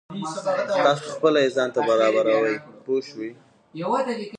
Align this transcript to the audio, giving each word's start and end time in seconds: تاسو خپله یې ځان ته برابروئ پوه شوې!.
تاسو 0.85 1.05
خپله 1.15 1.39
یې 1.43 1.49
ځان 1.55 1.69
ته 1.75 1.79
برابروئ 1.89 2.55
پوه 2.83 3.01
شوې!. 3.07 3.29